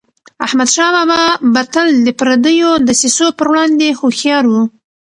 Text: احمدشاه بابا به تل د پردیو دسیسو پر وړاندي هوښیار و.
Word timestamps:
احمدشاه 0.45 0.89
بابا 0.95 1.23
به 1.53 1.61
تل 1.73 1.87
د 2.05 2.07
پردیو 2.19 2.69
دسیسو 2.87 3.25
پر 3.37 3.47
وړاندي 3.51 3.89
هوښیار 3.99 4.45
و. 4.49 4.53